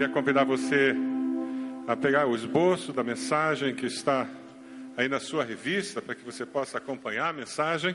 [0.00, 0.94] Queria convidar você
[1.86, 4.26] a pegar o esboço da mensagem que está
[4.96, 7.94] aí na sua revista, para que você possa acompanhar a mensagem.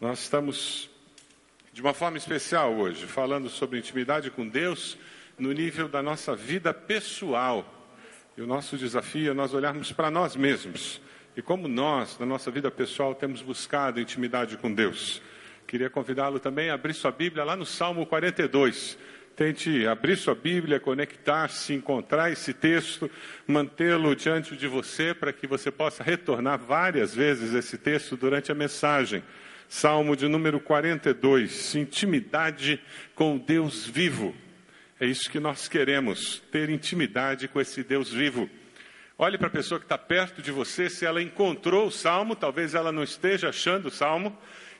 [0.00, 0.88] Nós estamos,
[1.72, 4.96] de uma forma especial hoje, falando sobre intimidade com Deus
[5.36, 7.90] no nível da nossa vida pessoal.
[8.36, 11.00] E o nosso desafio é nós olharmos para nós mesmos
[11.36, 15.20] e como nós, na nossa vida pessoal, temos buscado intimidade com Deus.
[15.66, 18.96] Queria convidá-lo também a abrir sua Bíblia lá no Salmo 42.
[19.38, 23.08] Tente abrir sua Bíblia, conectar-se, encontrar esse texto,
[23.46, 28.54] mantê-lo diante de você para que você possa retornar várias vezes esse texto durante a
[28.56, 29.22] mensagem.
[29.68, 32.80] Salmo de número 42, intimidade
[33.14, 34.34] com Deus vivo.
[34.98, 38.50] É isso que nós queremos, ter intimidade com esse Deus vivo.
[39.16, 42.74] Olhe para a pessoa que está perto de você, se ela encontrou o salmo, talvez
[42.74, 44.36] ela não esteja achando o salmo,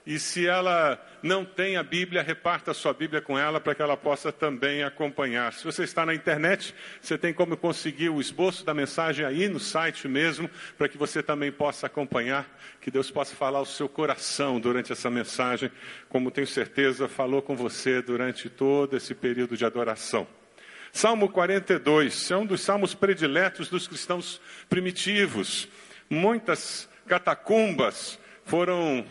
[0.09, 3.83] e se ela não tem a Bíblia, reparta a sua Bíblia com ela para que
[3.83, 5.53] ela possa também acompanhar.
[5.53, 9.61] Se você está na internet, você tem como conseguir o esboço da mensagem aí no
[9.61, 12.49] site mesmo, para que você também possa acompanhar,
[12.81, 15.71] que Deus possa falar ao seu coração durante essa mensagem,
[16.09, 20.27] como tenho certeza falou com você durante todo esse período de adoração.
[20.91, 25.69] Salmo 42 é um dos salmos prediletos dos cristãos primitivos.
[26.09, 29.05] Muitas catacumbas foram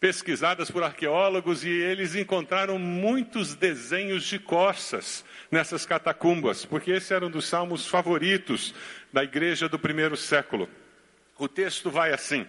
[0.00, 7.26] pesquisadas por arqueólogos e eles encontraram muitos desenhos de corças nessas catacumbas, porque esse era
[7.26, 8.74] um dos salmos favoritos
[9.12, 10.68] da igreja do primeiro século.
[11.36, 12.46] O texto vai assim: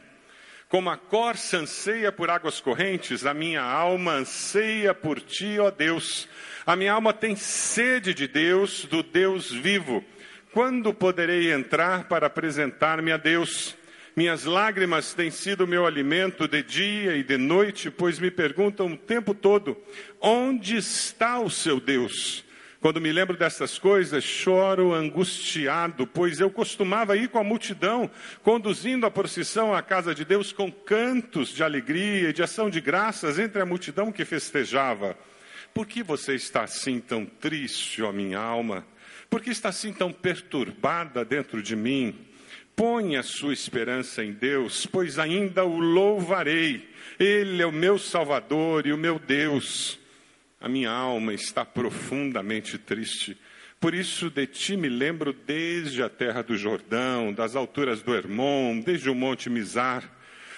[0.67, 6.27] Como a corça anseia por águas correntes, a minha alma anseia por ti, ó Deus.
[6.65, 10.03] A minha alma tem sede de Deus, do Deus vivo.
[10.51, 13.75] Quando poderei entrar para apresentar-me a Deus?
[14.19, 18.97] Minhas lágrimas têm sido meu alimento de dia e de noite, pois me perguntam o
[18.97, 19.77] tempo todo:
[20.19, 22.43] onde está o seu Deus?
[22.81, 28.11] Quando me lembro dessas coisas, choro angustiado, pois eu costumava ir com a multidão,
[28.43, 32.81] conduzindo a procissão à casa de Deus com cantos de alegria e de ação de
[32.81, 35.17] graças entre a multidão que festejava.
[35.73, 38.85] Por que você está assim tão triste, ó minha alma?
[39.29, 42.27] Por que está assim tão perturbada dentro de mim?
[42.79, 46.87] Põe a sua esperança em Deus, pois ainda o louvarei.
[47.19, 49.99] Ele é o meu Salvador e o meu Deus.
[50.61, 53.37] A minha alma está profundamente triste.
[53.81, 58.79] Por isso de ti me lembro desde a terra do Jordão, das alturas do Hermon,
[58.79, 60.09] desde o monte Mizar.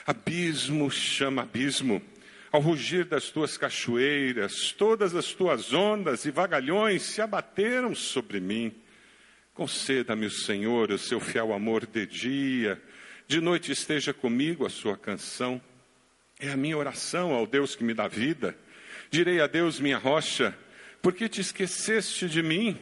[0.05, 2.03] Abismo chama abismo.
[2.51, 8.71] Ao rugir das tuas cachoeiras, todas as tuas ondas e vagalhões se abateram sobre mim.
[9.53, 12.81] Conceda-me o Senhor o seu fiel amor de dia,
[13.27, 15.61] de noite esteja comigo a sua canção.
[16.39, 18.55] É a minha oração ao Deus que me dá vida.
[19.09, 20.57] Direi a Deus, minha rocha,
[21.01, 22.79] por que te esqueceste de mim?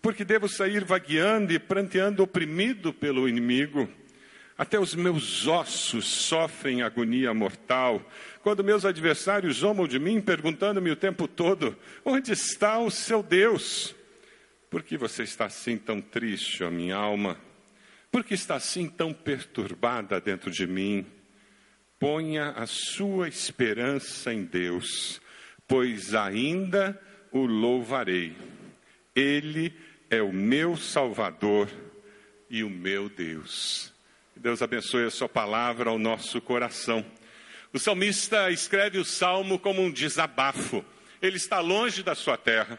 [0.00, 3.88] Porque devo sair vagueando e pranteando oprimido pelo inimigo.
[4.56, 8.00] Até os meus ossos sofrem agonia mortal.
[8.42, 13.95] Quando meus adversários zombam de mim, perguntando-me o tempo todo: onde está o seu Deus?
[14.70, 17.38] Por que você está assim tão triste, ó minha alma?
[18.10, 21.06] Por que está assim tão perturbada dentro de mim?
[21.98, 25.20] Ponha a sua esperança em Deus,
[25.66, 27.00] pois ainda
[27.30, 28.36] o louvarei.
[29.14, 29.72] Ele
[30.10, 31.68] é o meu Salvador
[32.50, 33.92] e o meu Deus.
[34.34, 37.04] Deus abençoe a sua palavra ao nosso coração.
[37.72, 40.84] O salmista escreve o salmo como um desabafo.
[41.20, 42.78] Ele está longe da sua terra.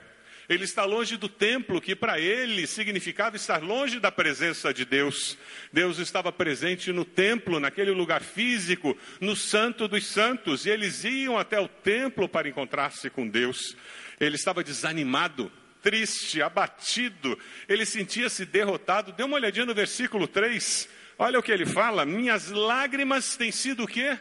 [0.49, 5.37] Ele está longe do templo, que para ele significava estar longe da presença de Deus.
[5.73, 11.37] Deus estava presente no templo, naquele lugar físico, no Santo dos Santos, e eles iam
[11.37, 13.75] até o templo para encontrar-se com Deus.
[14.19, 17.37] Ele estava desanimado, triste, abatido,
[17.67, 19.11] ele sentia-se derrotado.
[19.11, 20.87] Dê uma olhadinha no versículo 3.
[21.19, 24.17] Olha o que ele fala: Minhas lágrimas têm sido o quê?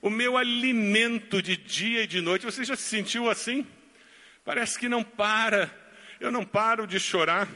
[0.00, 2.46] O meu alimento de dia e de noite.
[2.46, 3.66] Você já se sentiu assim?
[4.50, 5.70] Parece que não para,
[6.18, 7.48] eu não paro de chorar.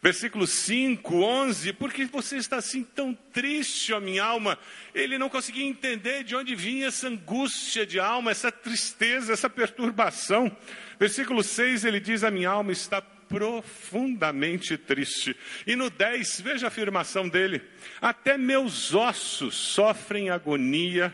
[0.00, 4.56] Versículo 5, 11, por que você está assim tão triste, ó minha alma?
[4.94, 10.56] Ele não conseguia entender de onde vinha essa angústia de alma, essa tristeza, essa perturbação.
[11.00, 15.36] Versículo 6, ele diz: A minha alma está profundamente triste.
[15.66, 17.60] E no 10, veja a afirmação dele:
[18.00, 21.12] Até meus ossos sofrem agonia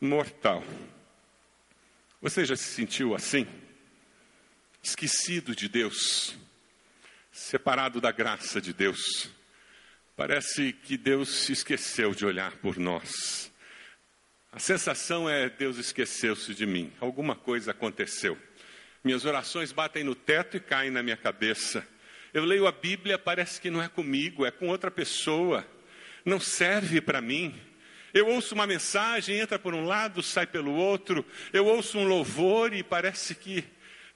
[0.00, 0.62] mortal.
[2.22, 3.44] Você já se sentiu assim?
[4.82, 6.36] Esquecido de Deus,
[7.30, 9.30] separado da graça de Deus.
[10.16, 13.50] Parece que Deus se esqueceu de olhar por nós.
[14.52, 18.38] A sensação é: Deus esqueceu-se de mim, alguma coisa aconteceu.
[19.02, 21.86] Minhas orações batem no teto e caem na minha cabeça.
[22.32, 25.66] Eu leio a Bíblia, parece que não é comigo, é com outra pessoa.
[26.24, 27.58] Não serve para mim.
[28.12, 31.24] Eu ouço uma mensagem, entra por um lado, sai pelo outro.
[31.52, 33.64] Eu ouço um louvor e parece que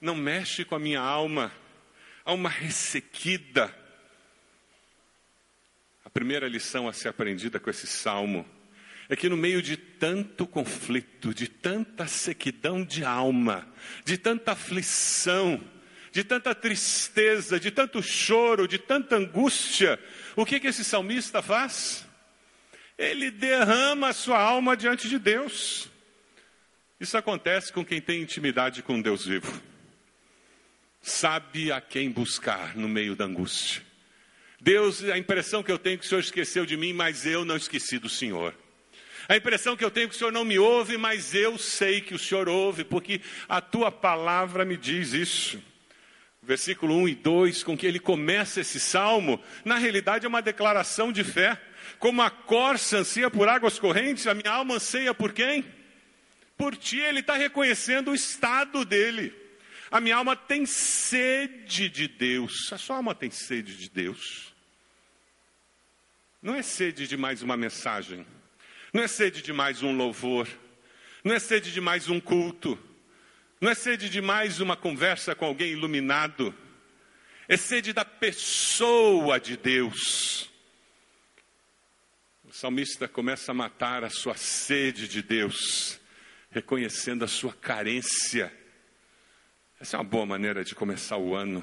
[0.05, 1.51] não mexe com a minha alma.
[2.23, 3.75] Há uma ressequida.
[6.05, 8.47] A primeira lição a ser aprendida com esse salmo
[9.09, 13.67] é que no meio de tanto conflito, de tanta sequidão de alma,
[14.03, 15.61] de tanta aflição,
[16.11, 19.99] de tanta tristeza, de tanto choro, de tanta angústia,
[20.35, 22.05] o que, que esse salmista faz?
[22.97, 25.89] Ele derrama a sua alma diante de Deus.
[26.99, 29.74] Isso acontece com quem tem intimidade com Deus vivo.
[31.07, 33.83] Sabe a quem buscar no meio da angústia.
[34.59, 37.45] Deus, a impressão que eu tenho é que o Senhor esqueceu de mim, mas eu
[37.45, 38.55] não esqueci do Senhor.
[39.29, 42.01] A impressão que eu tenho é que o Senhor não me ouve, mas eu sei
[42.01, 45.61] que o Senhor ouve, porque a tua palavra me diz isso.
[46.41, 51.11] Versículo 1 e 2, com que ele começa esse salmo, na realidade é uma declaração
[51.11, 51.61] de fé.
[51.99, 55.63] Como a corça ansia por águas correntes, a minha alma anseia por quem?
[56.57, 59.44] Por ti, ele está reconhecendo o estado dele.
[59.95, 62.73] A minha alma tem sede de Deus.
[62.73, 64.53] A sua alma tem sede de Deus.
[66.41, 68.27] Não é sede de mais uma mensagem.
[68.91, 70.49] Não é sede de mais um louvor,
[71.23, 72.77] não é sede de mais um culto,
[73.61, 76.53] não é sede de mais uma conversa com alguém iluminado,
[77.47, 80.51] é sede da pessoa de Deus.
[82.43, 86.01] O salmista começa a matar a sua sede de Deus,
[86.51, 88.64] reconhecendo a sua carência.
[89.77, 91.61] Essa é uma boa maneira de começar o ano,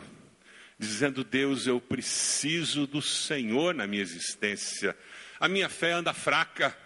[0.79, 4.95] dizendo: Deus, eu preciso do Senhor na minha existência.
[5.41, 6.77] A minha fé anda fraca,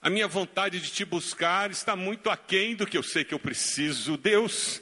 [0.00, 3.40] a minha vontade de te buscar está muito aquém do que eu sei que eu
[3.40, 4.16] preciso.
[4.16, 4.80] Deus,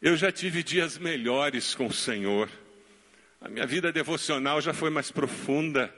[0.00, 2.48] eu já tive dias melhores com o Senhor.
[3.42, 5.94] A minha vida devocional já foi mais profunda.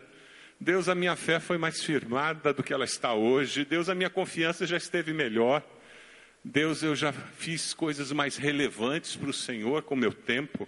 [0.59, 3.65] Deus, a minha fé foi mais firmada do que ela está hoje.
[3.65, 5.65] Deus, a minha confiança já esteve melhor.
[6.45, 10.67] Deus, eu já fiz coisas mais relevantes para o Senhor com meu tempo.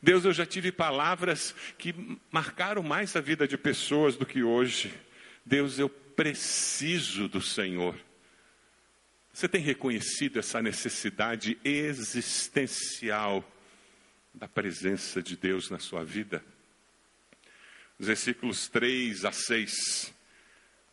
[0.00, 1.92] Deus, eu já tive palavras que
[2.30, 4.94] marcaram mais a vida de pessoas do que hoje.
[5.44, 7.98] Deus, eu preciso do Senhor.
[9.32, 13.44] Você tem reconhecido essa necessidade existencial
[14.32, 16.44] da presença de Deus na sua vida?
[17.98, 20.14] Os versículos 3 a 6.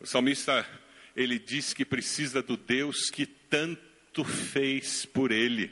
[0.00, 0.66] O salmista,
[1.14, 5.70] ele diz que precisa do Deus que tanto fez por ele.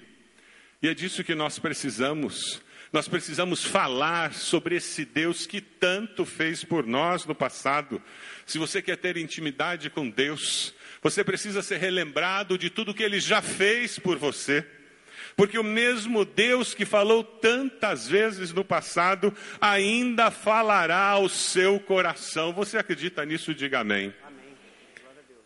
[0.82, 2.62] E é disso que nós precisamos.
[2.92, 8.00] Nós precisamos falar sobre esse Deus que tanto fez por nós no passado.
[8.46, 13.18] Se você quer ter intimidade com Deus, você precisa ser relembrado de tudo que ele
[13.18, 14.64] já fez por você.
[15.36, 22.52] Porque o mesmo Deus que falou tantas vezes no passado, ainda falará ao seu coração.
[22.52, 23.52] Você acredita nisso?
[23.52, 24.14] Diga amém.
[24.24, 24.56] amém.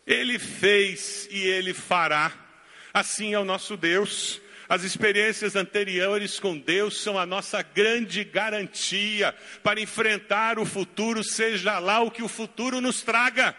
[0.05, 2.48] Ele fez e ele fará.
[2.93, 4.41] Assim é o nosso Deus.
[4.67, 11.79] As experiências anteriores com Deus são a nossa grande garantia para enfrentar o futuro, seja
[11.79, 13.55] lá o que o futuro nos traga.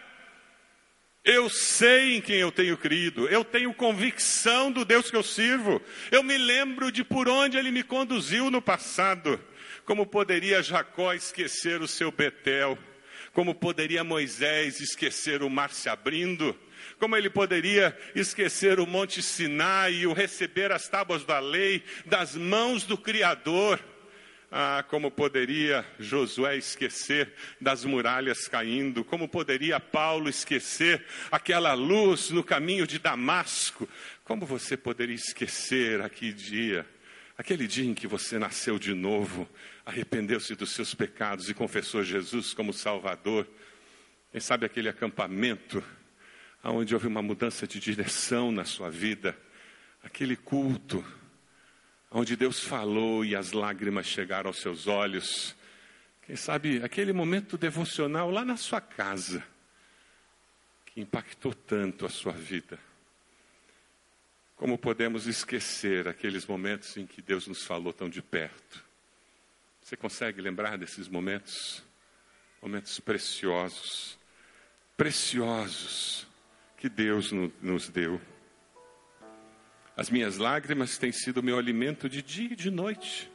[1.23, 5.81] Eu sei em quem eu tenho crido, eu tenho convicção do Deus que eu sirvo,
[6.11, 9.39] eu me lembro de por onde ele me conduziu no passado.
[9.85, 12.77] Como poderia Jacó esquecer o seu Betel?
[13.33, 16.57] Como poderia Moisés esquecer o mar se abrindo?
[16.99, 22.35] Como ele poderia esquecer o Monte Sinai e o receber as tábuas da lei das
[22.35, 23.79] mãos do Criador?
[24.53, 29.01] Ah, como poderia Josué esquecer das muralhas caindo?
[29.01, 33.87] Como poderia Paulo esquecer aquela luz no caminho de Damasco?
[34.25, 36.85] Como você poderia esquecer aquele dia,
[37.37, 39.49] aquele dia em que você nasceu de novo,
[39.85, 43.47] arrependeu-se dos seus pecados e confessou Jesus como Salvador?
[44.33, 45.81] Quem sabe aquele acampamento
[46.69, 49.37] onde houve uma mudança de direção na sua vida,
[50.03, 51.03] aquele culto,
[52.11, 55.55] onde Deus falou e as lágrimas chegaram aos seus olhos,
[56.21, 59.43] quem sabe aquele momento devocional lá na sua casa,
[60.85, 62.77] que impactou tanto a sua vida.
[64.55, 68.83] Como podemos esquecer aqueles momentos em que Deus nos falou tão de perto?
[69.81, 71.83] Você consegue lembrar desses momentos?
[72.61, 74.19] Momentos preciosos,
[74.95, 76.27] preciosos
[76.81, 78.19] que Deus nos deu.
[79.95, 83.31] As minhas lágrimas têm sido meu alimento de dia e de noite.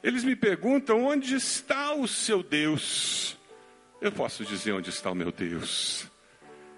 [0.00, 3.36] Eles me perguntam onde está o seu Deus.
[4.00, 6.06] Eu posso dizer onde está o meu Deus.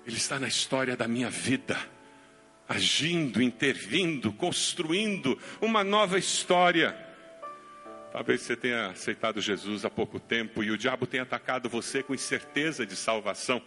[0.06, 1.78] Ele está na história da minha vida.
[2.68, 6.96] agindo, intervindo, construindo uma nova história.
[8.12, 12.14] Talvez você tenha aceitado Jesus há pouco tempo e o diabo tenha atacado você com
[12.14, 13.62] incerteza de salvação.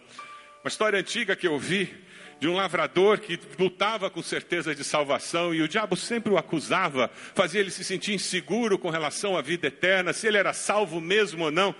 [0.64, 1.92] Uma história antiga que eu vi
[2.38, 7.10] de um lavrador que lutava com certeza de salvação e o diabo sempre o acusava,
[7.34, 11.46] fazia ele se sentir inseguro com relação à vida eterna, se ele era salvo mesmo
[11.46, 11.74] ou não.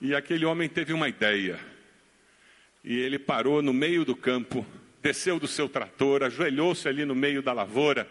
[0.00, 1.60] E aquele homem teve uma ideia.
[2.82, 4.66] E ele parou no meio do campo,
[5.00, 8.08] desceu do seu trator, ajoelhou-se ali no meio da lavoura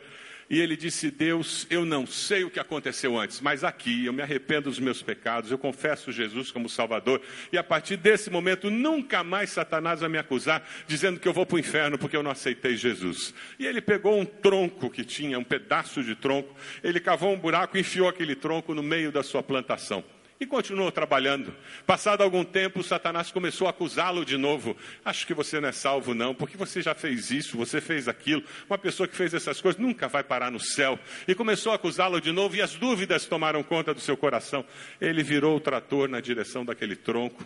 [0.49, 4.21] e ele disse: Deus, eu não sei o que aconteceu antes, mas aqui eu me
[4.21, 9.23] arrependo dos meus pecados, eu confesso Jesus como Salvador, e a partir desse momento nunca
[9.23, 12.31] mais Satanás vai me acusar dizendo que eu vou para o inferno porque eu não
[12.31, 13.33] aceitei Jesus.
[13.59, 17.77] E ele pegou um tronco que tinha, um pedaço de tronco, ele cavou um buraco
[17.77, 20.03] e enfiou aquele tronco no meio da sua plantação.
[20.39, 21.51] E continuou trabalhando.
[21.85, 24.77] Passado algum tempo, Satanás começou a acusá-lo de novo.
[25.03, 28.43] Acho que você não é salvo, não, porque você já fez isso, você fez aquilo.
[28.69, 30.99] Uma pessoa que fez essas coisas nunca vai parar no céu.
[31.27, 34.63] E começou a acusá-lo de novo, e as dúvidas tomaram conta do seu coração.
[35.01, 37.43] Ele virou o trator na direção daquele tronco,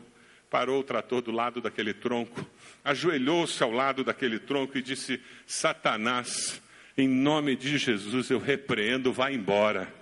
[0.50, 2.46] parou o trator do lado daquele tronco,
[2.84, 6.62] ajoelhou-se ao lado daquele tronco e disse: Satanás,
[6.98, 10.01] em nome de Jesus eu repreendo, vá embora.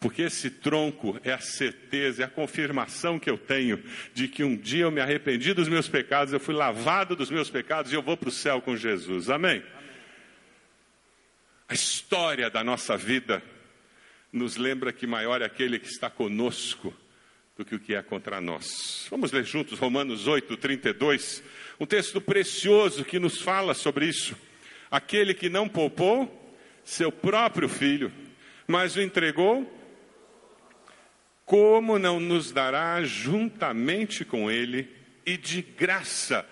[0.00, 4.56] Porque esse tronco é a certeza, é a confirmação que eu tenho de que um
[4.56, 8.00] dia eu me arrependi dos meus pecados, eu fui lavado dos meus pecados e eu
[8.00, 9.28] vou para o céu com Jesus.
[9.28, 9.62] Amém?
[11.68, 13.42] A história da nossa vida
[14.32, 16.96] nos lembra que maior é aquele que está conosco
[17.54, 19.06] do que o que é contra nós.
[19.10, 21.42] Vamos ler juntos Romanos 8, 32,
[21.78, 24.34] um texto precioso que nos fala sobre isso.
[24.90, 28.10] Aquele que não poupou seu próprio filho,
[28.66, 29.79] mas o entregou
[31.50, 34.88] como não nos dará juntamente com Ele
[35.26, 36.46] e de graça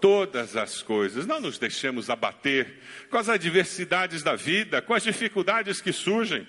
[0.00, 1.24] todas as coisas?
[1.24, 6.48] Não nos deixemos abater com as adversidades da vida, com as dificuldades que surgem.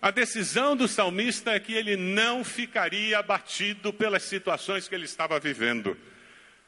[0.00, 5.40] A decisão do salmista é que ele não ficaria abatido pelas situações que ele estava
[5.40, 5.96] vivendo.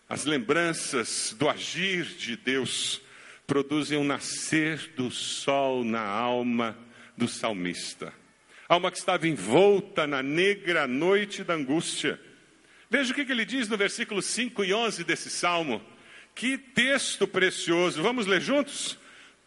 [0.09, 3.00] As lembranças do agir de Deus
[3.47, 6.76] produzem um nascer do sol na alma
[7.16, 8.12] do salmista
[8.68, 12.21] alma que estava envolta na negra noite da angústia.
[12.90, 15.83] Veja o que, ele diz no versículo 5 e 11 desse salmo.
[16.35, 18.02] Que texto precioso.
[18.02, 18.99] Vamos ler juntos?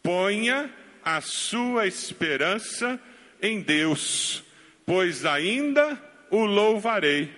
[0.03, 0.69] Ponha
[1.03, 2.99] a sua esperança
[3.41, 4.43] em Deus,
[4.85, 7.29] pois ainda o louvarei.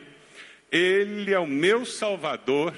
[0.72, 2.74] Ele é o meu Salvador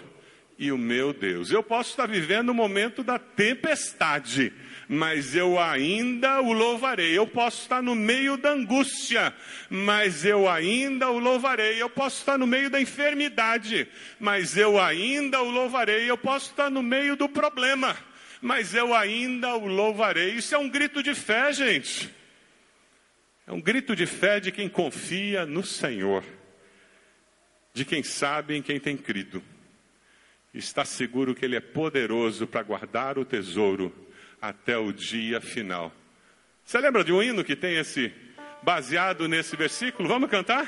[0.62, 1.50] e o meu Deus.
[1.50, 4.54] Eu posso estar vivendo o momento da tempestade,
[4.88, 7.18] mas eu ainda o louvarei.
[7.18, 9.34] Eu posso estar no meio da angústia,
[9.72, 11.82] mas eu ainda o louvarei.
[11.82, 13.88] Eu posso estar no meio da enfermidade,
[14.20, 16.08] mas eu ainda o louvarei.
[16.08, 17.98] Eu posso estar no meio do problema,
[18.40, 20.36] mas eu ainda o louvarei.
[20.36, 22.08] Isso é um grito de fé, gente.
[23.48, 26.24] É um grito de fé de quem confia no Senhor,
[27.74, 29.44] de quem sabe em quem tem crido.
[30.54, 33.94] Está seguro que Ele é poderoso para guardar o tesouro
[34.42, 35.92] até o dia final.
[36.64, 38.14] Você lembra de um hino que tem esse
[38.62, 40.08] baseado nesse versículo?
[40.10, 40.66] Vamos cantar?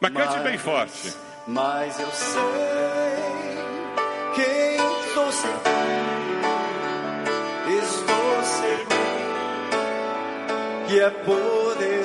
[0.00, 1.14] Mas, mas cante bem forte.
[1.46, 2.40] Mas eu sei
[4.34, 5.64] quem estou seguro,
[7.68, 8.94] estou seguro
[10.88, 12.03] que é poderoso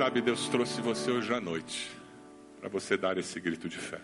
[0.00, 1.90] sabe, Deus trouxe você hoje à noite
[2.58, 4.00] para você dar esse grito de fé.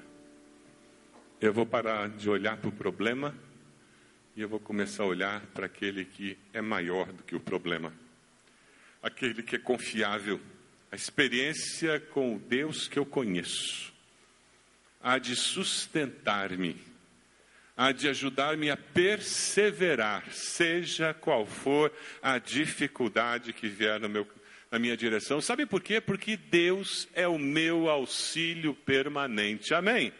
[1.40, 3.34] Eu vou parar de olhar para o problema
[4.36, 7.94] e eu vou começar a olhar para aquele que é maior do que o problema,
[9.02, 10.38] aquele que é confiável,
[10.92, 13.90] a experiência com o Deus que eu conheço,
[15.02, 16.76] há de sustentar-me,
[17.74, 24.28] há de ajudar-me a perseverar, seja qual for a dificuldade que vier no meu,
[24.70, 25.40] na minha direção.
[25.40, 26.00] Sabe por quê?
[26.00, 29.74] Porque Deus é o meu auxílio permanente.
[29.74, 30.12] Amém?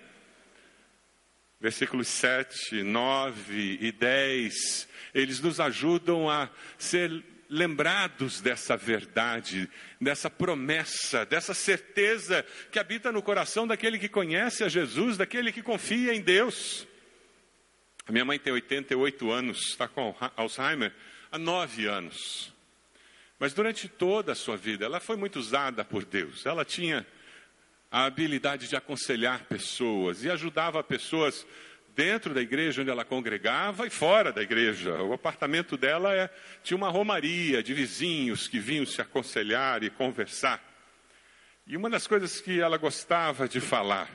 [1.61, 9.69] Versículos 7, 9 e 10, eles nos ajudam a ser lembrados dessa verdade,
[10.00, 15.62] dessa promessa, dessa certeza que habita no coração daquele que conhece a Jesus, daquele que
[15.62, 16.87] confia em Deus.
[18.07, 20.93] A minha mãe tem 88 anos, está com Alzheimer
[21.31, 22.53] há nove anos.
[23.38, 26.47] Mas durante toda a sua vida, ela foi muito usada por Deus.
[26.47, 27.07] Ela tinha
[27.90, 31.47] a habilidade de aconselhar pessoas e ajudava pessoas
[31.95, 35.02] dentro da igreja onde ela congregava e fora da igreja.
[35.02, 36.28] O apartamento dela é,
[36.62, 40.62] tinha uma romaria de vizinhos que vinham se aconselhar e conversar.
[41.66, 44.11] E uma das coisas que ela gostava de falar,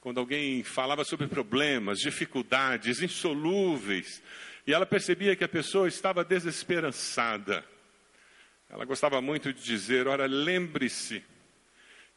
[0.00, 4.20] quando alguém falava sobre problemas, dificuldades insolúveis,
[4.66, 7.64] e ela percebia que a pessoa estava desesperançada,
[8.72, 11.22] ela gostava muito de dizer: Ora, lembre-se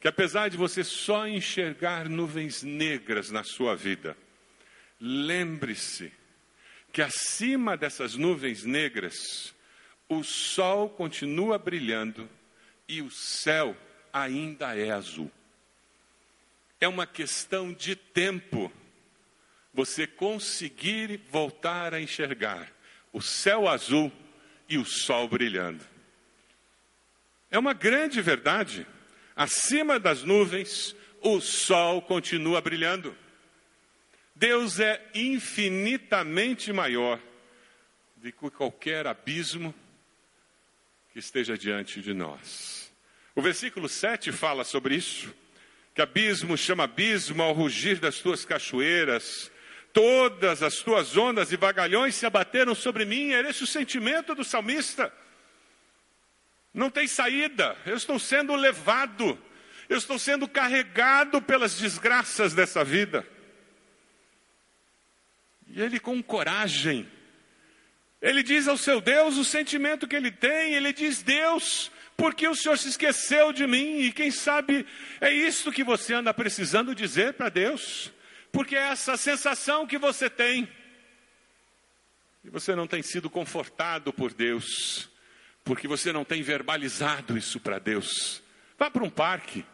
[0.00, 4.16] que apesar de você só enxergar nuvens negras na sua vida,
[5.00, 6.12] Lembre-se
[6.92, 9.54] que acima dessas nuvens negras,
[10.08, 12.28] o sol continua brilhando
[12.88, 13.76] e o céu
[14.12, 15.30] ainda é azul.
[16.80, 18.72] É uma questão de tempo
[19.74, 22.72] você conseguir voltar a enxergar
[23.12, 24.10] o céu azul
[24.68, 25.84] e o sol brilhando.
[27.50, 28.86] É uma grande verdade.
[29.34, 33.16] Acima das nuvens, o sol continua brilhando.
[34.34, 37.20] Deus é infinitamente maior
[38.16, 39.74] do que qualquer abismo
[41.12, 42.92] que esteja diante de nós.
[43.34, 45.34] O versículo 7 fala sobre isso,
[45.94, 49.50] que abismo chama abismo ao rugir das tuas cachoeiras,
[49.92, 54.44] todas as tuas ondas e vagalhões se abateram sobre mim, era esse o sentimento do
[54.44, 55.12] salmista.
[56.76, 59.42] Não tem saída, eu estou sendo levado,
[59.88, 63.26] eu estou sendo carregado pelas desgraças dessa vida.
[65.68, 67.10] E ele, com coragem,
[68.20, 72.54] ele diz ao seu Deus o sentimento que ele tem, ele diz: Deus, porque o
[72.54, 74.00] Senhor se esqueceu de mim?
[74.00, 74.86] E quem sabe
[75.18, 78.12] é isso que você anda precisando dizer para Deus,
[78.52, 80.68] porque é essa sensação que você tem.
[82.44, 85.08] E você não tem sido confortado por Deus,
[85.66, 88.40] porque você não tem verbalizado isso para Deus.
[88.78, 89.66] Vá para um parque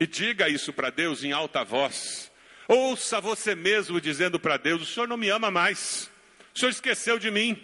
[0.00, 2.30] e diga isso para Deus em alta voz.
[2.66, 6.10] Ouça você mesmo dizendo para Deus: O Senhor não me ama mais,
[6.52, 7.56] o Senhor esqueceu de mim.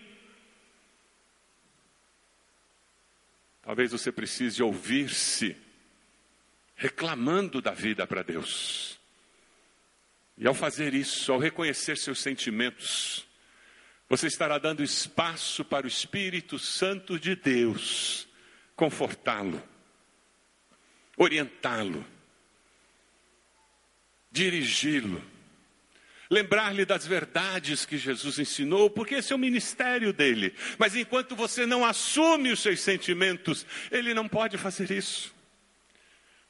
[3.60, 5.56] Talvez você precise ouvir-se
[6.76, 9.00] reclamando da vida para Deus.
[10.38, 13.26] E ao fazer isso, ao reconhecer seus sentimentos,
[14.12, 18.28] você estará dando espaço para o Espírito Santo de Deus
[18.76, 19.62] confortá-lo,
[21.16, 22.04] orientá-lo
[24.30, 25.24] dirigi-lo,
[26.30, 30.54] lembrar-lhe das verdades que Jesus ensinou, porque esse é o ministério dele.
[30.76, 35.34] Mas enquanto você não assume os seus sentimentos, ele não pode fazer isso.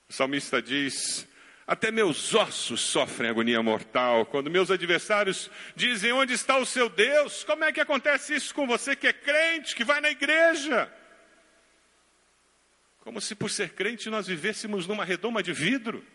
[0.08, 1.28] O salmista diz:
[1.72, 4.26] Até meus ossos sofrem agonia mortal.
[4.26, 7.44] Quando meus adversários dizem: Onde está o seu Deus?
[7.44, 10.92] Como é que acontece isso com você que é crente, que vai na igreja?
[13.00, 16.06] Como se por ser crente nós vivêssemos numa redoma de vidro.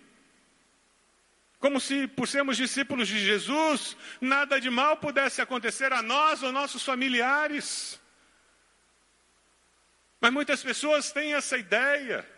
[1.57, 6.51] Como se, por sermos discípulos de Jesus, nada de mal pudesse acontecer a nós ou
[6.51, 7.99] nossos familiares.
[10.21, 12.36] Mas muitas pessoas têm essa ideia.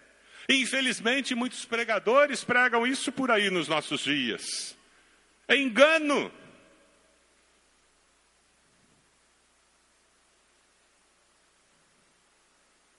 [0.50, 4.76] Infelizmente, muitos pregadores pregam isso por aí nos nossos dias.
[5.48, 6.32] É engano.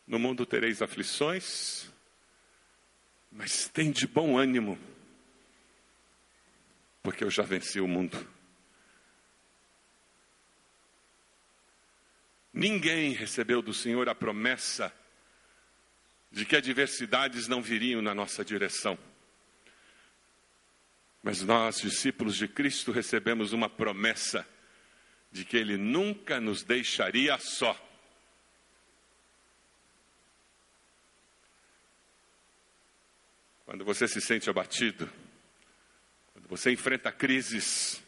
[0.07, 1.91] No mundo tereis aflições,
[3.31, 4.79] mas tem de bom ânimo
[7.03, 8.29] porque eu já venci o mundo.
[12.53, 14.93] Ninguém recebeu do Senhor a promessa
[16.31, 18.99] de que adversidades não viriam na nossa direção.
[21.23, 24.47] Mas nós, discípulos de Cristo, recebemos uma promessa
[25.31, 27.79] de que Ele nunca nos deixaria só.
[33.65, 35.11] Quando você se sente abatido,
[36.49, 38.03] você enfrenta crises.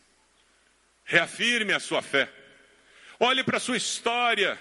[1.05, 2.29] Reafirme a sua fé.
[3.21, 4.61] Olhe para a sua história.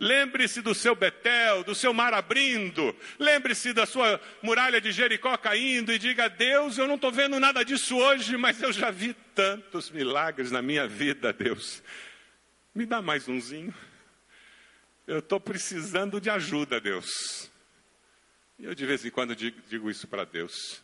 [0.00, 2.96] Lembre-se do seu Betel, do seu mar abrindo.
[3.18, 7.62] Lembre-se da sua muralha de Jericó caindo e diga: Deus, eu não estou vendo nada
[7.62, 11.82] disso hoje, mas eu já vi tantos milagres na minha vida, Deus.
[12.74, 13.74] Me dá mais umzinho.
[15.06, 17.50] Eu estou precisando de ajuda, Deus.
[18.58, 20.82] E eu de vez em quando digo, digo isso para Deus.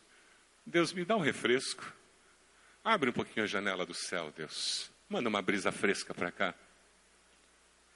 [0.63, 1.91] Deus, me dá um refresco.
[2.83, 4.91] Abre um pouquinho a janela do céu, Deus.
[5.09, 6.53] Manda uma brisa fresca para cá.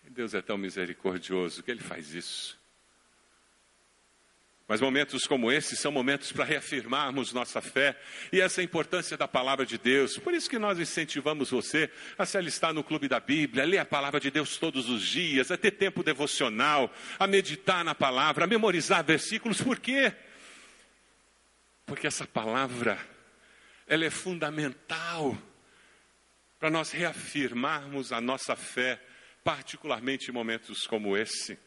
[0.09, 2.59] Deus é tão misericordioso que Ele faz isso.
[4.71, 7.99] Mas momentos como esses são momentos para reafirmarmos nossa fé
[8.31, 10.17] e essa importância da palavra de Deus.
[10.17, 13.79] Por isso que nós incentivamos você a se alistar no clube da Bíblia, a ler
[13.79, 18.45] a palavra de Deus todos os dias, a ter tempo devocional, a meditar na palavra,
[18.45, 19.61] a memorizar versículos.
[19.61, 20.13] Por quê?
[21.85, 22.97] Porque essa palavra,
[23.85, 25.37] ela é fundamental
[26.57, 29.01] para nós reafirmarmos a nossa fé
[29.43, 31.57] particularmente em momentos como esse.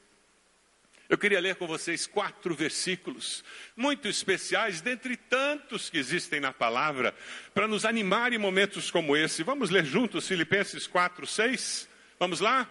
[1.09, 3.45] Eu queria ler com vocês quatro versículos
[3.77, 7.15] muito especiais, dentre tantos que existem na palavra,
[7.53, 9.43] para nos animar em momentos como esse.
[9.43, 11.89] Vamos ler juntos Filipenses 4, 6?
[12.19, 12.69] Vamos lá?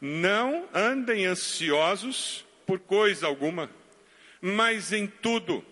[0.00, 3.70] Não andem ansiosos por coisa alguma,
[4.40, 5.64] mas em tudo,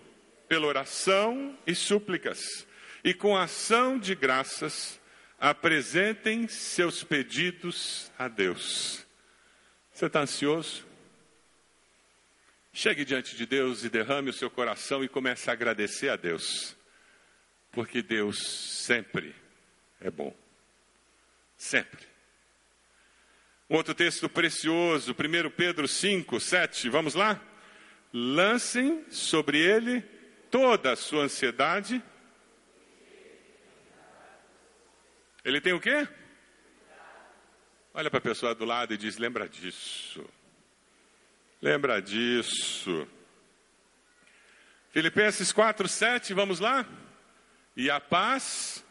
[0.47, 2.65] pela oração e súplicas,
[3.03, 5.00] e com ação de graças,
[5.41, 9.03] Apresentem seus pedidos a Deus.
[9.91, 10.85] Você está ansioso?
[12.71, 16.77] Chegue diante de Deus e derrame o seu coração e comece a agradecer a Deus.
[17.71, 19.35] Porque Deus sempre
[19.99, 20.31] é bom.
[21.57, 22.05] Sempre.
[23.67, 26.87] Um outro texto precioso, 1 Pedro 5, 7.
[26.87, 27.41] Vamos lá?
[28.13, 30.01] Lancem sobre ele
[30.51, 31.99] toda a sua ansiedade
[35.43, 36.07] Ele tem o quê?
[37.93, 40.23] Olha para a pessoa do lado e diz: lembra disso.
[41.61, 43.07] Lembra disso.
[44.91, 46.85] Filipenses 4, 7, vamos lá?
[47.75, 48.85] E a paz.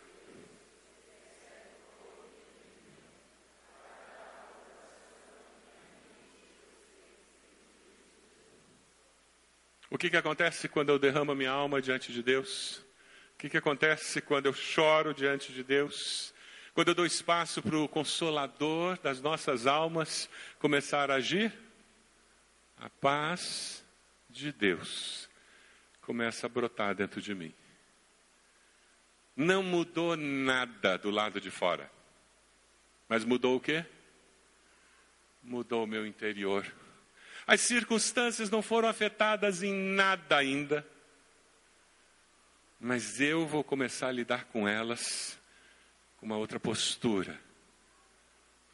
[9.88, 12.78] O que, que acontece quando eu derramo minha alma diante de Deus?
[13.34, 16.32] O que, que acontece quando eu choro diante de Deus?
[16.74, 21.52] Quando eu dou espaço para o consolador das nossas almas começar a agir,
[22.78, 23.84] a paz
[24.28, 25.28] de Deus
[26.00, 27.52] começa a brotar dentro de mim.
[29.36, 31.90] Não mudou nada do lado de fora,
[33.08, 33.84] mas mudou o quê?
[35.42, 36.72] Mudou o meu interior.
[37.46, 40.86] As circunstâncias não foram afetadas em nada ainda,
[42.78, 45.39] mas eu vou começar a lidar com elas
[46.20, 47.40] uma outra postura,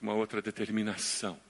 [0.00, 1.40] uma outra determinação.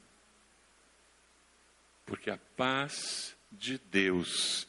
[2.04, 4.66] Porque a paz de Deus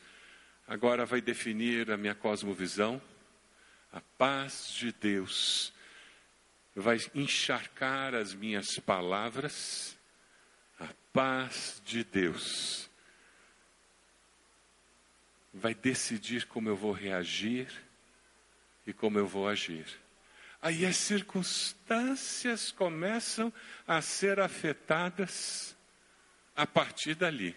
[0.67, 3.01] agora vai definir a minha cosmovisão,
[3.91, 5.73] a paz de Deus
[6.75, 9.97] vai encharcar as minhas palavras,
[10.79, 12.89] a paz de Deus
[15.53, 17.67] vai decidir como eu vou reagir
[18.85, 19.87] e como eu vou agir.
[20.67, 23.53] Aí as circunstâncias começam
[23.88, 25.77] a ser afetadas
[26.53, 27.56] a partir dali.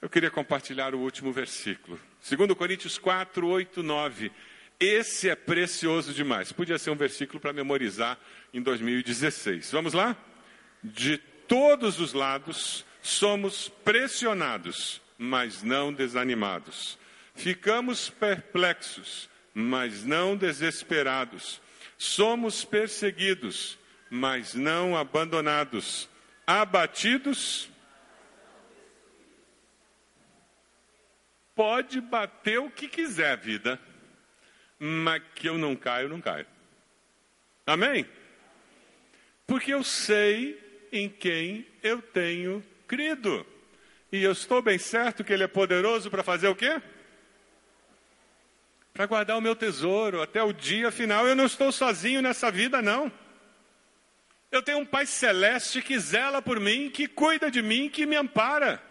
[0.00, 2.00] Eu queria compartilhar o último versículo.
[2.26, 4.32] 2 Coríntios 4, 8, 9.
[4.80, 6.50] Esse é precioso demais.
[6.50, 8.18] Podia ser um versículo para memorizar
[8.54, 9.70] em 2016.
[9.72, 10.16] Vamos lá?
[10.82, 16.98] De todos os lados somos pressionados, mas não desanimados.
[17.34, 21.62] Ficamos perplexos mas não desesperados.
[21.96, 23.78] Somos perseguidos,
[24.10, 26.10] mas não abandonados.
[26.46, 27.70] Abatidos.
[31.54, 33.80] Pode bater o que quiser, vida,
[34.78, 36.46] mas que eu não caio, não caio.
[37.66, 38.06] Amém?
[39.46, 43.46] Porque eu sei em quem eu tenho crido.
[44.12, 46.82] E eu estou bem certo que Ele é poderoso para fazer o quê?
[48.96, 51.28] Para guardar o meu tesouro até o dia final.
[51.28, 53.12] Eu não estou sozinho nessa vida, não.
[54.50, 58.16] Eu tenho um Pai celeste que zela por mim, que cuida de mim, que me
[58.16, 58.82] ampara.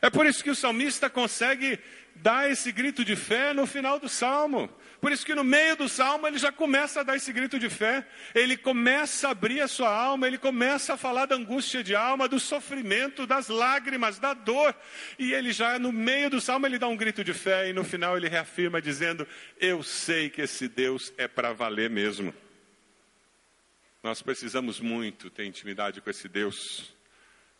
[0.00, 1.78] É por isso que o salmista consegue
[2.14, 4.70] dar esse grito de fé no final do salmo.
[5.04, 7.68] Por isso que no meio do salmo ele já começa a dar esse grito de
[7.68, 11.94] fé, ele começa a abrir a sua alma, ele começa a falar da angústia de
[11.94, 14.74] alma, do sofrimento, das lágrimas, da dor.
[15.18, 17.84] E ele já no meio do salmo ele dá um grito de fé e no
[17.84, 19.28] final ele reafirma dizendo:
[19.60, 22.32] "Eu sei que esse Deus é para valer mesmo".
[24.02, 26.96] Nós precisamos muito ter intimidade com esse Deus.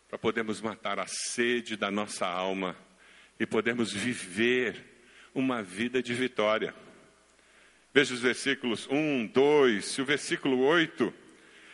[0.07, 2.75] para podermos matar a sede da nossa alma
[3.39, 4.83] e podermos viver
[5.31, 6.73] uma vida de vitória.
[7.95, 11.13] Veja os versículos 1, 2 e o versículo 8.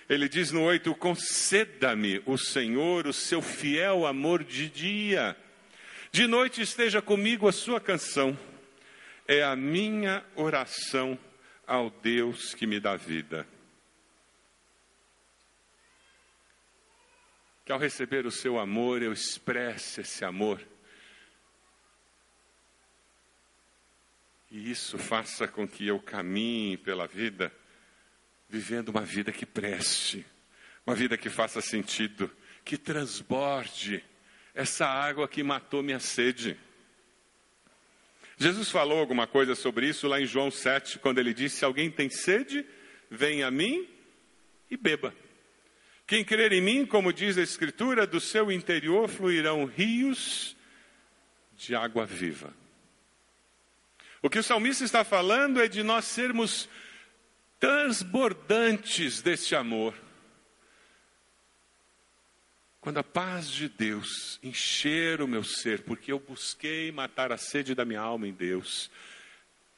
[0.07, 5.35] Ele diz no 8: Conceda-me o Senhor o seu fiel amor de dia,
[6.11, 8.37] de noite esteja comigo a sua canção.
[9.27, 11.17] É a minha oração
[11.65, 13.47] ao Deus que me dá vida.
[17.65, 20.61] Que ao receber o seu amor eu expresse esse amor.
[24.51, 27.51] E isso faça com que eu caminhe pela vida
[28.49, 30.25] vivendo uma vida que preste,
[30.85, 32.29] uma vida que faça sentido,
[32.65, 34.03] que transborde
[34.53, 36.59] essa água que matou minha sede.
[38.37, 41.89] Jesus falou alguma coisa sobre isso lá em João 7, quando ele disse: Se alguém
[41.89, 42.65] tem sede,
[43.09, 43.87] venha a mim
[44.69, 45.15] e beba.
[46.05, 50.57] Quem crer em mim, como diz a Escritura, do seu interior fluirão rios
[51.55, 52.53] de água viva.
[54.21, 56.69] O que o salmista está falando é de nós sermos
[57.59, 59.95] transbordantes deste amor.
[62.79, 67.73] Quando a paz de Deus encher o meu ser, porque eu busquei matar a sede
[67.73, 68.91] da minha alma em Deus,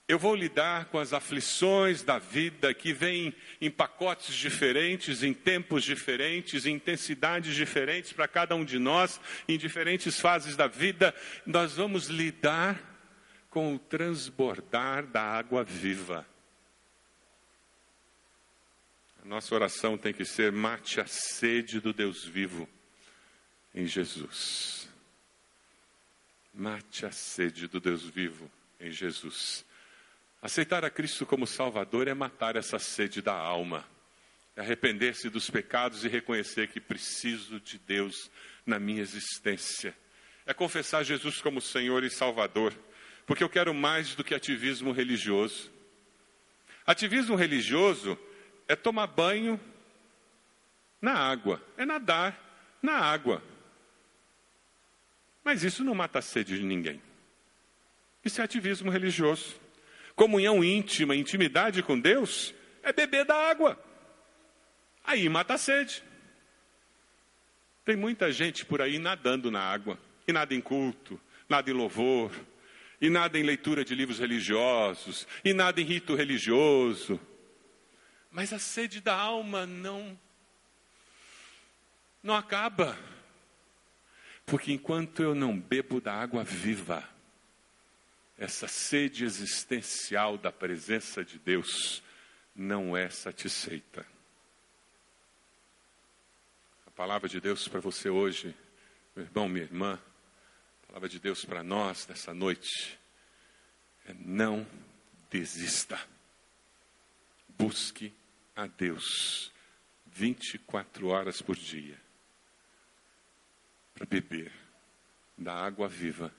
[0.07, 5.85] eu vou lidar com as aflições da vida que vêm em pacotes diferentes, em tempos
[5.85, 11.15] diferentes, em intensidades diferentes para cada um de nós, em diferentes fases da vida.
[11.45, 12.92] Nós vamos lidar
[13.53, 16.25] com o transbordar da água viva.
[19.23, 22.67] A nossa oração tem que ser: mate a sede do Deus vivo
[23.71, 24.89] em Jesus.
[26.51, 29.63] Mate a sede do Deus vivo em Jesus.
[30.41, 33.85] Aceitar a Cristo como Salvador é matar essa sede da alma,
[34.55, 38.31] é arrepender-se dos pecados e reconhecer que preciso de Deus
[38.65, 39.95] na minha existência.
[40.43, 42.73] É confessar Jesus como Senhor e Salvador,
[43.25, 45.71] porque eu quero mais do que ativismo religioso.
[46.85, 48.17] Ativismo religioso
[48.67, 49.59] é tomar banho
[51.01, 53.41] na água, é nadar na água.
[55.43, 57.01] Mas isso não mata a sede de ninguém.
[58.23, 59.55] Isso é ativismo religioso.
[60.15, 63.81] Comunhão íntima, intimidade com Deus, é beber da água.
[65.03, 66.03] Aí mata a sede.
[67.83, 72.31] Tem muita gente por aí nadando na água, e nada em culto, nada em louvor,
[73.03, 77.19] e nada em leitura de livros religiosos, e nada em rito religioso.
[78.31, 80.17] Mas a sede da alma não
[82.23, 82.97] não acaba.
[84.45, 87.03] Porque enquanto eu não bebo da água viva,
[88.37, 92.01] essa sede existencial da presença de Deus
[92.55, 94.05] não é satisfeita.
[96.87, 98.55] A palavra de Deus para você hoje,
[99.13, 99.99] meu irmão, minha irmã,
[100.93, 102.99] palavra de Deus para nós nessa noite
[104.05, 104.63] é não
[105.27, 105.99] desista.
[107.49, 108.13] Busque
[108.55, 109.51] a Deus
[110.05, 111.99] 24 horas por dia
[113.95, 114.53] para beber
[115.35, 116.31] da água viva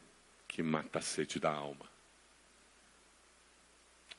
[0.46, 1.90] que mata a sede da alma.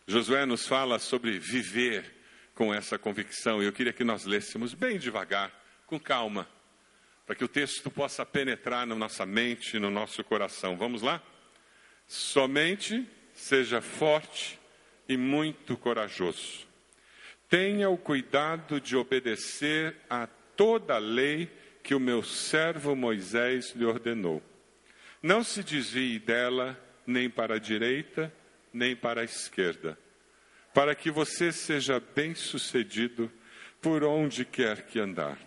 [0.05, 2.13] Josué nos fala sobre viver
[2.53, 5.49] com essa convicção, e eu queria que nós lêssemos bem devagar,
[5.87, 6.45] com calma,
[7.25, 10.77] para que o texto possa penetrar na nossa mente, no nosso coração.
[10.77, 11.21] Vamos lá?
[12.07, 14.59] Somente seja forte
[15.09, 16.65] e muito corajoso
[17.49, 21.49] Tenha o cuidado de obedecer a toda a lei
[21.83, 24.41] que o meu servo Moisés lhe ordenou.
[25.21, 28.33] Não se desvie dela nem para a direita,
[28.73, 29.97] nem para a esquerda,
[30.73, 33.31] para que você seja bem-sucedido
[33.79, 35.37] por onde quer que andar.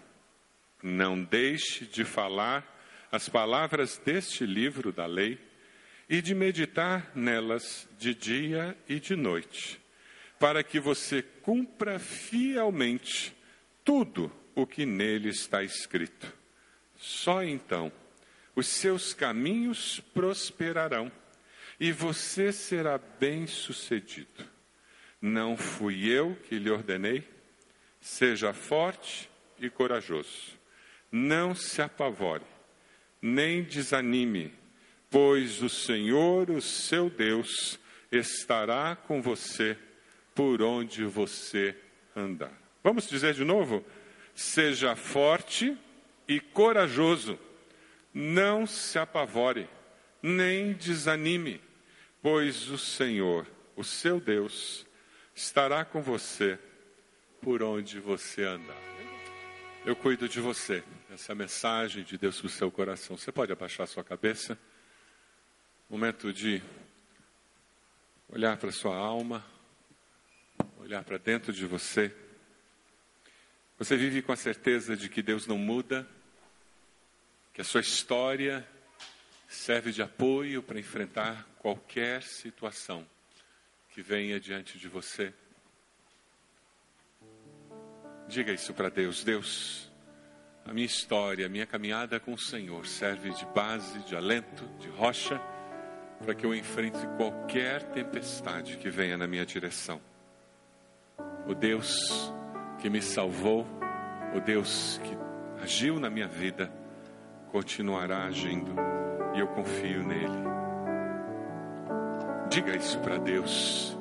[0.82, 2.76] Não deixe de falar
[3.10, 5.38] as palavras deste livro da lei
[6.08, 9.80] e de meditar nelas de dia e de noite
[10.38, 13.36] para que você cumpra fielmente
[13.84, 16.32] tudo o que nele está escrito.
[16.96, 17.92] Só então
[18.54, 21.10] os seus caminhos prosperarão
[21.78, 24.44] e você será bem-sucedido.
[25.20, 27.24] Não fui eu que lhe ordenei?
[28.00, 30.57] Seja forte e corajoso.
[31.10, 32.44] Não se apavore,
[33.20, 34.52] nem desanime,
[35.10, 37.78] pois o Senhor, o seu Deus,
[38.12, 39.76] estará com você
[40.34, 41.74] por onde você
[42.14, 42.52] andar.
[42.82, 43.84] Vamos dizer de novo?
[44.34, 45.76] Seja forte
[46.26, 47.38] e corajoso.
[48.12, 49.68] Não se apavore,
[50.22, 51.60] nem desanime,
[52.22, 54.86] pois o Senhor, o seu Deus,
[55.34, 56.58] estará com você
[57.40, 58.76] por onde você andar.
[59.84, 60.82] Eu cuido de você.
[61.10, 63.16] Essa mensagem de Deus para o seu coração.
[63.16, 64.58] Você pode abaixar sua cabeça.
[65.88, 66.62] Momento de
[68.28, 69.42] olhar para sua alma,
[70.76, 72.14] olhar para dentro de você.
[73.78, 76.06] Você vive com a certeza de que Deus não muda,
[77.54, 78.68] que a sua história
[79.48, 83.08] serve de apoio para enfrentar qualquer situação
[83.88, 85.32] que venha diante de você.
[88.28, 89.24] Diga isso para Deus.
[89.24, 89.87] Deus,
[90.68, 94.86] a minha história, a minha caminhada com o Senhor serve de base, de alento, de
[94.90, 95.40] rocha,
[96.22, 99.98] para que eu enfrente qualquer tempestade que venha na minha direção.
[101.46, 102.30] O Deus
[102.82, 103.66] que me salvou,
[104.34, 105.16] o Deus que
[105.62, 106.70] agiu na minha vida,
[107.50, 108.74] continuará agindo
[109.34, 110.44] e eu confio nele.
[112.50, 113.96] Diga isso para Deus.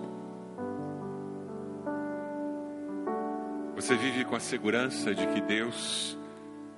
[3.73, 6.17] Você vive com a segurança de que Deus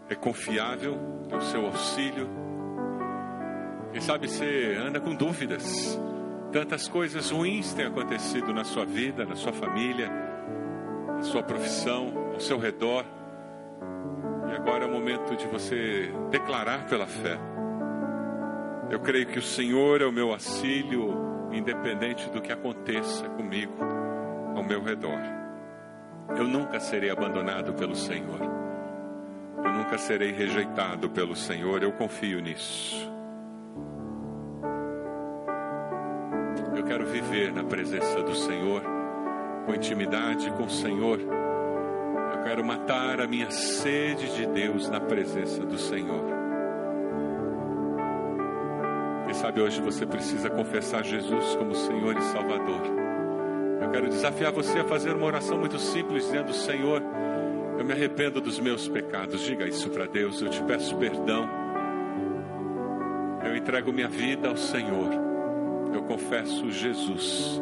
[0.09, 0.97] é confiável,
[1.29, 2.27] é o seu auxílio.
[3.91, 5.99] Quem sabe você anda com dúvidas.
[6.51, 10.09] Tantas coisas ruins têm acontecido na sua vida, na sua família,
[11.15, 13.05] na sua profissão, ao seu redor.
[14.49, 17.37] E agora é o momento de você declarar pela fé.
[18.89, 23.73] Eu creio que o Senhor é o meu auxílio, independente do que aconteça comigo,
[24.55, 25.19] ao meu redor.
[26.35, 28.58] Eu nunca serei abandonado pelo Senhor.
[29.89, 31.81] Nunca serei rejeitado pelo Senhor.
[31.81, 33.11] Eu confio nisso.
[36.77, 38.83] Eu quero viver na presença do Senhor,
[39.65, 41.19] com intimidade com o Senhor.
[41.19, 46.23] Eu quero matar a minha sede de Deus na presença do Senhor.
[49.25, 52.83] Quem sabe hoje você precisa confessar Jesus como Senhor e Salvador.
[53.81, 57.01] Eu quero desafiar você a fazer uma oração muito simples, dizendo: Senhor,
[57.79, 59.39] eu me arrependo dos meus pecados.
[59.41, 60.41] Diga isso para Deus.
[60.41, 61.49] Eu te peço perdão.
[63.45, 65.09] Eu entrego minha vida ao Senhor.
[65.93, 67.59] Eu confesso Jesus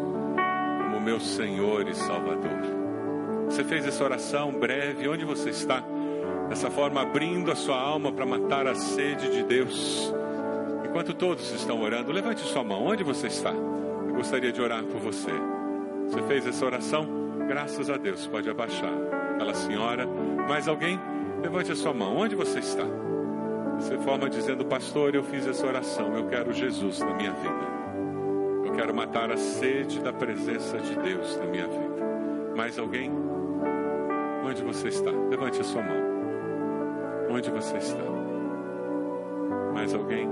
[0.82, 2.60] como meu Senhor e Salvador.
[3.46, 5.84] Você fez essa oração breve, onde você está?
[6.50, 10.12] Dessa forma, abrindo a sua alma para matar a sede de Deus.
[10.84, 12.88] Enquanto todos estão orando, levante sua mão.
[12.88, 13.52] Onde você está?
[13.52, 15.32] Eu gostaria de orar por você.
[16.08, 17.08] Você fez essa oração?
[17.48, 19.07] Graças a Deus, pode abaixar.
[19.38, 20.08] Aquela senhora,
[20.50, 21.00] mais alguém?
[21.44, 22.18] Levante a sua mão.
[22.18, 22.84] Onde você está?
[23.80, 26.12] Você forma dizendo, pastor, eu fiz essa oração.
[26.16, 27.68] Eu quero Jesus na minha vida.
[28.66, 32.04] Eu quero matar a sede da presença de Deus na minha vida.
[32.56, 33.12] Mais alguém?
[34.44, 35.12] Onde você está?
[35.12, 36.02] Levante a sua mão.
[37.30, 38.04] Onde você está?
[39.72, 40.28] Mais alguém?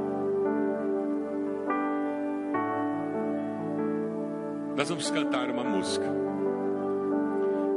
[4.76, 6.35] Nós vamos cantar uma música.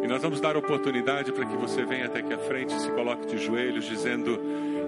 [0.08, 3.26] Nós vamos dar oportunidade para que você venha até aqui à frente e se coloque
[3.26, 4.40] de joelhos, dizendo: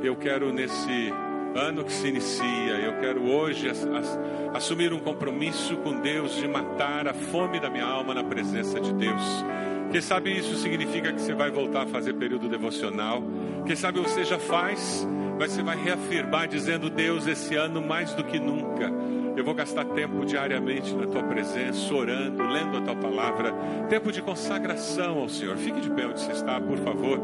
[0.02, 1.12] Eu quero nesse
[1.54, 3.70] ano que se inicia, eu quero hoje
[4.54, 8.94] assumir um compromisso com Deus de matar a fome da minha alma na presença de
[8.94, 9.44] Deus.
[9.92, 13.22] Quem sabe isso significa que você vai voltar a fazer período devocional.
[13.66, 15.06] Quem sabe você já faz,
[15.38, 18.90] mas você vai reafirmar dizendo: Deus, esse ano mais do que nunca
[19.40, 23.54] eu vou gastar tempo diariamente na tua presença, orando, lendo a tua palavra.
[23.88, 25.56] Tempo de consagração ao Senhor.
[25.56, 27.18] Fique de pé onde você está, por favor.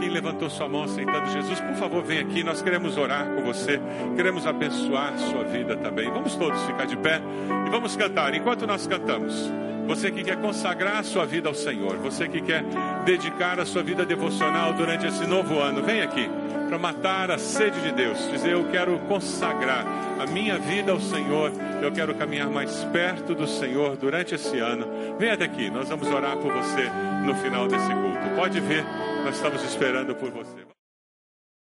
[0.00, 2.42] Quem levantou sua mão aceitando Jesus, por favor, vem aqui.
[2.42, 3.78] Nós queremos orar com você,
[4.16, 6.10] queremos abençoar sua vida também.
[6.10, 7.20] Vamos todos ficar de pé
[7.66, 8.34] e vamos cantar.
[8.34, 9.52] Enquanto nós cantamos,
[9.86, 12.64] você que quer consagrar a sua vida ao Senhor, você que quer
[13.04, 16.28] dedicar a sua vida devocional durante esse novo ano, vem aqui
[16.68, 18.18] para matar a sede de Deus.
[18.30, 19.86] Dizer, eu quero consagrar
[20.18, 24.86] a minha vida ao Senhor, eu quero caminhar mais perto do Senhor durante esse ano.
[25.18, 26.90] Vem até aqui, nós vamos orar por você
[27.24, 28.34] no final desse culto.
[28.36, 28.84] Pode ver,
[29.24, 30.63] nós estamos esperando por você.